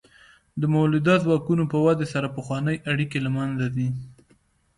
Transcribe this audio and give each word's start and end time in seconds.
د 0.59 0.63
مؤلده 0.73 1.15
ځواکونو 1.23 1.63
په 1.71 1.77
ودې 1.85 2.07
سره 2.13 2.33
پخوانۍ 2.37 2.77
اړیکې 2.91 3.19
له 3.25 3.29
منځه 3.37 3.65
ځي. 3.75 3.89